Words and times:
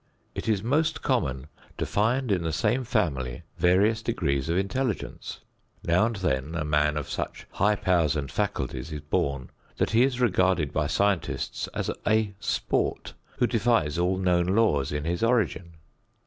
It 0.33 0.49
is 0.49 0.63
most 0.63 1.03
common 1.03 1.45
to 1.77 1.85
find 1.85 2.31
in 2.31 2.41
the 2.41 2.51
same 2.51 2.83
family 2.83 3.43
various 3.59 4.01
degrees 4.01 4.49
of 4.49 4.57
intelligence. 4.57 5.41
Now 5.83 6.07
and 6.07 6.15
then 6.15 6.55
a 6.55 6.65
man 6.65 6.97
of 6.97 7.07
such 7.07 7.45
high 7.51 7.75
powers 7.75 8.15
and 8.15 8.31
faculties 8.31 8.91
is 8.91 9.01
born 9.01 9.51
that 9.77 9.91
he 9.91 10.01
is 10.01 10.19
regarded 10.19 10.73
by 10.73 10.87
scientists 10.87 11.67
as 11.75 11.91
a 12.07 12.33
"sport" 12.39 13.13
who 13.37 13.45
defies 13.45 13.99
all 13.99 14.17
known 14.17 14.47
laws 14.47 14.91
in 14.91 15.03
his 15.05 15.21
origin. 15.21 15.75